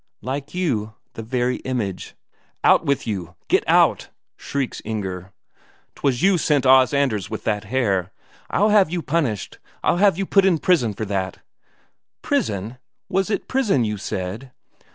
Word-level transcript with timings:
"Like 0.23 0.55
you. 0.55 0.95
The 1.13 1.21
very 1.21 1.57
image." 1.57 2.15
"Out 2.63 2.83
with 2.87 3.05
you 3.05 3.35
get 3.47 3.63
out!" 3.69 4.09
shrieks 4.35 4.81
Inger. 4.83 5.31
"'Twas 5.93 6.23
you 6.23 6.39
sent 6.39 6.65
Os 6.65 6.91
Anders 6.91 7.29
with 7.29 7.43
that 7.43 7.65
hare. 7.65 8.11
I'll 8.49 8.69
have 8.69 8.89
you 8.89 9.03
punished; 9.03 9.59
I'll 9.83 9.97
have 9.97 10.17
you 10.17 10.25
put 10.25 10.43
in 10.43 10.57
prison 10.57 10.95
for 10.95 11.05
that." 11.05 11.37
"Prison 12.23 12.79
was 13.09 13.29
it 13.29 13.47
prison 13.47 13.85
you 13.85 13.97
said?" 13.97 14.49